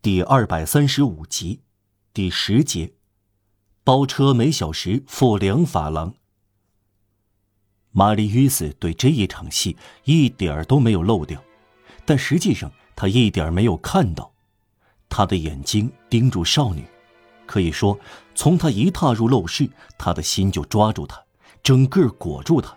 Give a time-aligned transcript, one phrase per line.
[0.00, 1.62] 第二百三十五集，
[2.14, 2.92] 第十节，
[3.82, 6.14] 包车每小时付两法郎。
[7.90, 11.42] 玛丽·约斯对这一场戏一点儿都没有漏掉，
[12.04, 14.32] 但实际上他一点儿没有看到。
[15.08, 16.86] 他的眼睛盯住少女，
[17.44, 17.98] 可以说，
[18.36, 19.68] 从他一踏入陋室，
[19.98, 21.20] 他的心就抓住她，
[21.60, 22.72] 整个裹住她。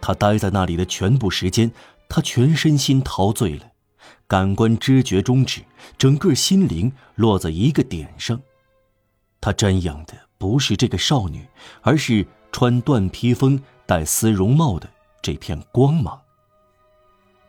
[0.00, 1.72] 他待在那里的全部时间，
[2.08, 3.71] 他全身心陶醉了。
[4.26, 5.62] 感官知觉终止，
[5.98, 8.40] 整个心灵落在一个点上。
[9.40, 11.46] 他瞻仰的不是这个少女，
[11.82, 14.88] 而是穿缎披风、戴丝绒帽的
[15.20, 16.20] 这片光芒。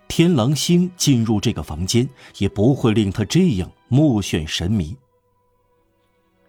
[0.08, 4.96] 天狼星进入这个房间，也不会令他这样目眩神迷。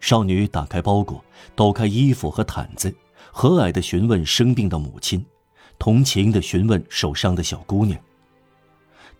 [0.01, 2.95] 少女打开包裹，抖开衣服和毯子，
[3.33, 5.25] 和蔼地询问生病的母亲，
[5.79, 7.99] 同情地询问受伤的小姑娘。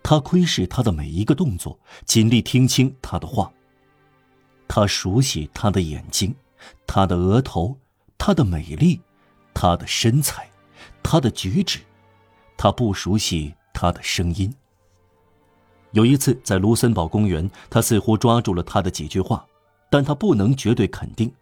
[0.07, 3.51] 他窥视他的每一个动作，尽力听清他的话。
[4.67, 6.35] 他熟悉他的眼睛，
[6.85, 7.75] 他的额头，
[8.15, 9.01] 他的美丽，
[9.51, 10.47] 他的身材，
[11.01, 11.79] 他的举止。
[12.55, 14.53] 他不熟悉他的声音。
[15.89, 19.43] 有一次在卢森堡公园，他似乎抓住了他的几句话，
[19.89, 21.33] 但他不能绝对肯定。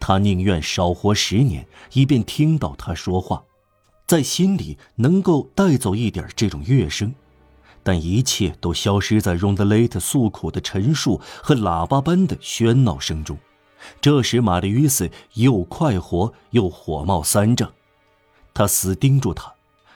[0.00, 3.44] 他宁愿少活十年，以便听到他说话，
[4.06, 7.14] 在心里能够带走一点这种乐声。
[7.86, 13.38] 但一切都消失在荣德雷特诉苦的陈述和喇叭般的喧闹声中，
[14.00, 17.72] 这时玛丽约斯又快活又火冒三丈。
[18.52, 19.54] 他死盯住他，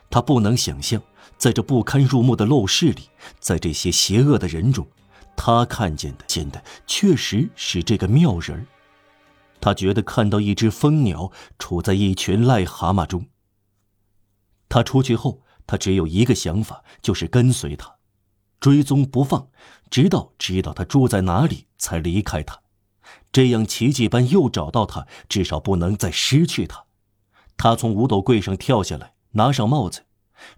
[0.08, 1.02] 他不能想象，
[1.36, 3.08] 在这不堪入目的陋室里，
[3.40, 4.86] 在这些邪恶的人中，
[5.34, 8.68] 他看见的见的确实是这个妙人
[9.60, 13.26] 他觉得看到一只蜂鸟处在一群癞蛤蟆中。
[14.68, 15.40] 他出去后。
[15.70, 17.94] 他只有一个想法，就是跟随他，
[18.58, 19.48] 追踪不放，
[19.88, 22.60] 直到知道他住在哪里才离开他。
[23.30, 26.86] 这样奇迹般又找到他，至少不能再失去他。
[27.56, 30.06] 他从五斗柜上跳下来，拿上帽子。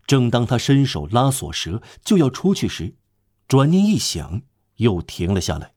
[0.06, 2.95] 正当他伸手拉锁舌就要出去时，
[3.47, 4.41] 转念一想，
[4.77, 5.75] 又停了下来。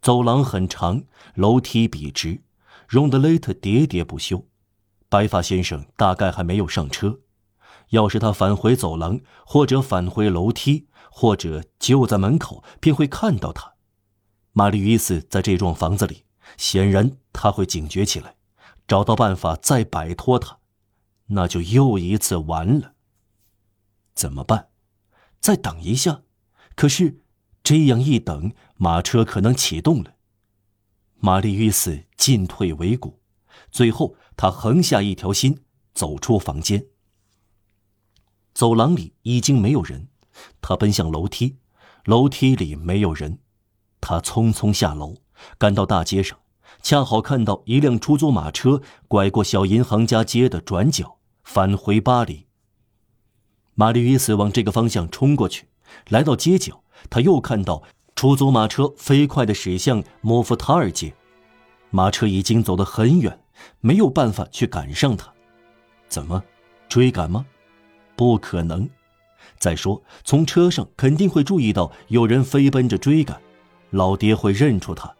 [0.00, 1.02] 走廊很长，
[1.34, 2.44] 楼梯笔直，
[2.86, 4.46] 荣德雷特喋喋不休。
[5.08, 7.18] 白发先生大概还没有上车。
[7.92, 13.74] 要是他返回走廊，或者返回楼梯，或者就在门口，便会看到他。
[14.52, 16.24] 玛丽·伊斯在这幢房子里，
[16.56, 18.36] 显然他会警觉起来，
[18.88, 20.58] 找到办法再摆脱他，
[21.26, 22.94] 那就又一次完了。
[24.14, 24.68] 怎么办？
[25.38, 26.22] 再等一下？
[26.74, 27.20] 可是
[27.62, 30.14] 这样一等，马车可能启动了。
[31.16, 33.20] 玛丽·伊斯进退维谷，
[33.70, 36.86] 最后他横下一条心，走出房间。
[38.54, 40.08] 走廊里已经没有人，
[40.60, 41.56] 他奔向楼梯，
[42.04, 43.38] 楼梯里没有人，
[44.00, 45.16] 他匆匆下楼，
[45.58, 46.38] 赶到大街上，
[46.82, 52.46] 恰好看到一辆出租马车拐过小银行家街的转角，返回巴黎。
[53.74, 55.68] 玛丽·约斯往这个方向冲过去，
[56.08, 57.82] 来到街角，他又看到
[58.14, 61.14] 出租马车飞快地驶向莫夫塔尔街，
[61.90, 63.40] 马车已经走得很远，
[63.80, 65.32] 没有办法去赶上他，
[66.06, 66.42] 怎么，
[66.86, 67.46] 追赶吗？
[68.16, 68.88] 不可能。
[69.58, 73.40] 再说，从车上肯定会注意到有人飞奔着追赶，
[73.90, 75.14] 老爹会认出他。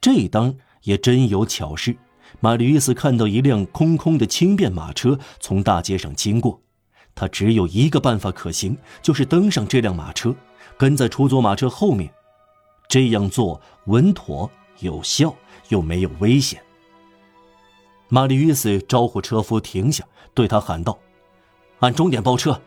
[0.00, 1.96] 这当也真有巧事，
[2.40, 6.60] 玛丽·约斯看到一辆空空的轻便马车从大街上经过，
[7.14, 10.34] 他只有一个办法可行，就是登上这辆马车，
[10.78, 12.10] 跟在出租马车后面。
[12.88, 15.34] 这样做稳妥、有效，
[15.68, 16.62] 又没有危险。
[18.08, 20.96] 玛丽·约斯招呼车夫停下，对他喊道。
[21.80, 22.60] 按钟点包车。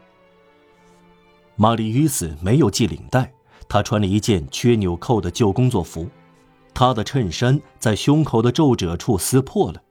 [1.56, 3.34] 玛丽·于斯没有系领带，
[3.68, 6.08] 她穿了一件缺纽扣的旧工作服，
[6.74, 9.82] 她的衬衫在胸口的皱褶处撕破了。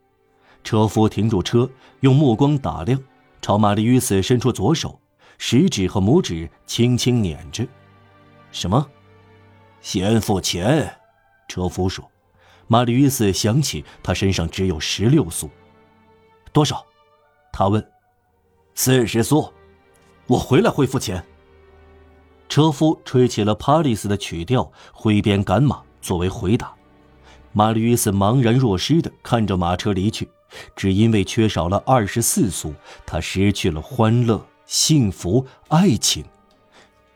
[0.64, 1.70] 车夫停住车，
[2.00, 3.00] 用目光打量，
[3.42, 5.00] 朝玛丽·于斯伸出左手，
[5.36, 7.66] 食指和拇指轻轻捻着。
[8.50, 8.88] 什么？
[9.80, 10.94] 先付钱。
[11.48, 12.10] 车夫说。
[12.66, 15.48] 玛丽·于斯想起他身上只有十六苏。
[16.53, 16.84] 多少？
[17.53, 17.82] 他问。
[18.80, 19.53] 四十苏，
[20.28, 21.27] 我回来会付钱。
[22.48, 26.72] 车夫吹起了帕里斯的曲调，挥鞭赶马作为回答。
[27.53, 30.30] 玛丽·约斯茫然若失地看着马车离去，
[30.77, 32.72] 只因为缺少了二十四苏，
[33.04, 36.24] 他失去了欢乐、幸福、爱情，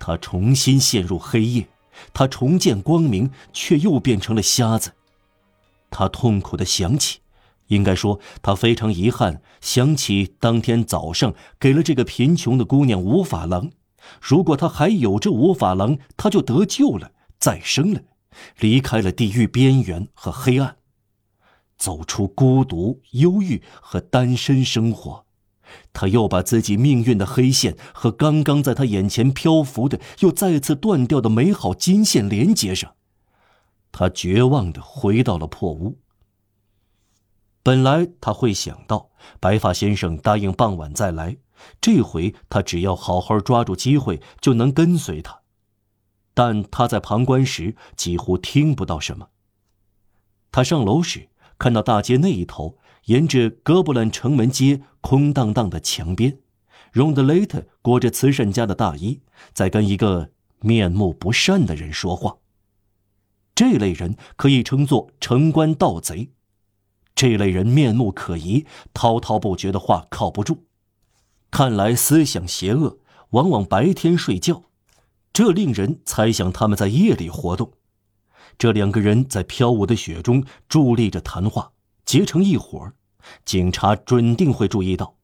[0.00, 1.68] 他重新陷入黑夜，
[2.12, 4.90] 他重见光明，却又变成了瞎子。
[5.90, 7.21] 他痛苦地想起。
[7.72, 13.70] 应该说，他非常遗憾，想起当天早上给了这个贫穷的姑娘五法郎。
[14.20, 18.00] 如果他还有这五法郎，他就得救了，再生了，
[18.58, 20.76] 离开了地狱边缘和黑暗，
[21.78, 25.24] 走出孤独、忧郁和单身生活。
[25.94, 32.92] 他又把自己命运的黑线和刚刚在他眼前漂浮的又再次断掉的美好金线连接上。
[33.90, 36.01] 他绝望的回到了破屋。
[37.62, 41.36] 本来他会想到白发先生答应傍晚再来，
[41.80, 45.42] 这回他只要好好抓住机会就能跟随他。
[46.34, 49.28] 但他在旁观时几乎听不到什么。
[50.50, 51.28] 他上楼时
[51.58, 56.38] 看到大街那一头，沿着哥布兰城门街空荡荡的墙边，
[56.90, 59.20] 荣德雷特裹着慈善家的大衣，
[59.52, 60.30] 在跟一个
[60.60, 62.38] 面目不善的人说话。
[63.54, 66.30] 这类人可以称作城关盗贼。
[67.22, 70.64] 这类人面目可疑，滔滔不绝的话靠不住，
[71.52, 72.98] 看来思想邪恶，
[73.30, 74.64] 往往白天睡觉，
[75.32, 77.74] 这令人猜想他们在夜里活动。
[78.58, 81.70] 这两个人在飘舞的雪中伫立着谈话，
[82.04, 82.92] 结成一伙
[83.44, 85.14] 警察准定会注意到，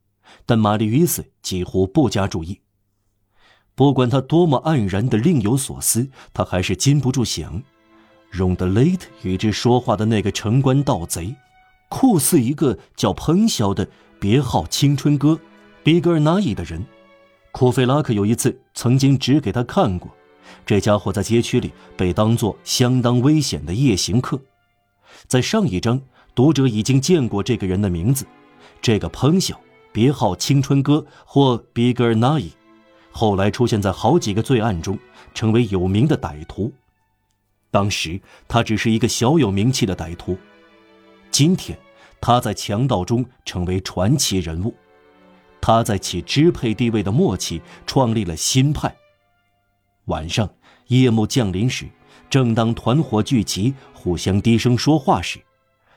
[0.47, 2.61] 但玛丽·与斯几乎不加注意。
[3.75, 7.61] 不管他多么黯然的另有所思，他还是禁不住想。
[8.31, 11.35] 荣德雷特与之说话的那个城关盗贼，
[11.89, 13.89] 酷似一个叫彭晓的
[14.21, 15.39] 别号“青春哥”
[15.83, 16.85] 比格尔纳伊的人。
[17.51, 20.11] 库菲拉克有一次曾经指给他看过，
[20.67, 24.41] 这家伙在街区里被当作相当危险的夜行客。
[25.27, 26.01] 在上一章，
[26.35, 28.27] 读者已经见过这个人的名字，
[28.81, 29.59] 这个彭晓，
[29.91, 32.53] 别号“青春哥”或比格尔纳伊，
[33.11, 34.99] 后来出现在好几个罪案中，
[35.35, 36.73] 成为有名的歹徒。
[37.71, 40.39] 当时他只是一个小有名气的歹徒，
[41.31, 41.79] 今天
[42.21, 44.75] 他在强盗中成为传奇人物。
[45.61, 48.95] 他在其支配地位的末期创立了新派。
[50.07, 50.49] 晚上
[50.87, 51.87] 夜幕降临时，
[52.31, 55.39] 正当团伙聚集，互相低声说话时，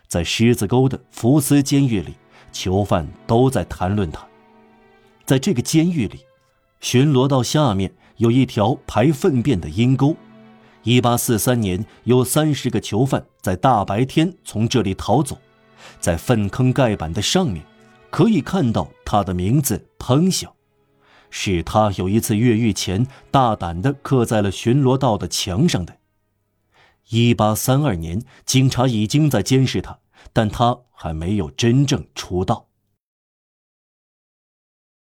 [0.07, 2.15] 在狮子沟的福斯监狱里，
[2.51, 4.27] 囚犯都在谈论他。
[5.25, 6.25] 在这个监狱里，
[6.81, 10.15] 巡逻道下面有一条排粪便的阴沟。
[10.83, 15.37] 一八四三年，有三十个囚犯在大白天从这里逃走，
[15.99, 17.63] 在粪坑盖板的上面，
[18.09, 20.55] 可以看到他的名字彭晓，
[21.29, 25.97] 是他有一次越狱前大胆地刻在了巡逻道的墙上的。
[27.09, 29.99] 一八三二年，警察已经在监视他，
[30.33, 32.69] 但他还没有真正出道。